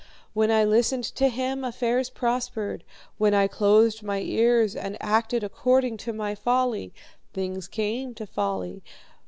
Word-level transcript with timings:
When 0.33 0.49
I 0.49 0.63
listened 0.63 1.03
to 1.03 1.27
him, 1.29 1.63
affairs 1.63 2.09
prospered; 2.09 2.83
when 3.19 3.35
I 3.35 3.45
closed 3.47 4.01
my 4.01 4.19
ears, 4.19 4.75
and 4.75 4.97
acted 4.99 5.43
according 5.43 5.97
to 5.97 6.11
my 6.11 6.33
folly, 6.33 6.91
things 7.33 7.67
came 7.67 8.15
to 8.15 8.25
folly. 8.25 8.81